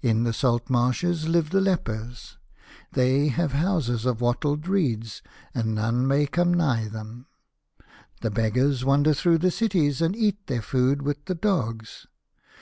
In 0.00 0.24
the 0.24 0.32
salt 0.32 0.70
marshes 0.70 1.28
live 1.28 1.50
the 1.50 1.60
lepers; 1.60 2.38
they 2.94 3.28
have 3.28 3.52
houses 3.52 4.06
of 4.06 4.22
wattled 4.22 4.66
reeds, 4.66 5.20
and 5.54 5.74
none 5.74 6.06
may 6.08 6.24
come 6.24 6.54
nigh 6.54 6.88
them. 6.88 7.26
The 8.22 8.30
beggars 8.30 8.86
wander 8.86 9.12
through 9.12 9.36
the 9.36 9.50
cities, 9.50 10.00
and 10.00 10.16
eat 10.16 10.46
their 10.46 10.62
food 10.62 11.02
with 11.02 11.26
the 11.26 11.34
dogs. 11.34 12.06